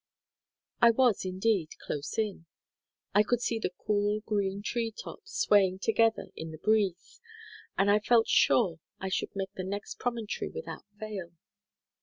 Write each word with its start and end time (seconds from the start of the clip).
I 0.81 0.89
was, 0.89 1.25
indeed, 1.25 1.73
close 1.77 2.17
in. 2.17 2.47
I 3.13 3.21
could 3.21 3.39
see 3.39 3.59
the 3.59 3.69
cool, 3.85 4.21
green 4.21 4.63
tree 4.63 4.91
tops 4.91 5.33
swaying 5.43 5.77
together 5.77 6.29
in 6.35 6.49
the 6.49 6.57
breeze, 6.57 7.21
and 7.77 7.91
I 7.91 7.99
felt 7.99 8.27
sure 8.27 8.79
I 8.99 9.09
should 9.09 9.35
make 9.35 9.53
the 9.53 9.63
next 9.63 9.99
promontory 9.99 10.49
without 10.49 10.85
fail. 10.99 11.33